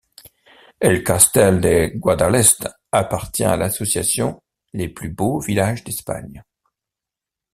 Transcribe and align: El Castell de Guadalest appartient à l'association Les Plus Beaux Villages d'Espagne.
El 0.79 1.03
Castell 1.03 1.61
de 1.61 1.91
Guadalest 1.93 2.67
appartient 2.91 3.43
à 3.43 3.55
l'association 3.55 4.41
Les 4.73 4.89
Plus 4.89 5.09
Beaux 5.11 5.39
Villages 5.39 5.83
d'Espagne. 5.83 6.41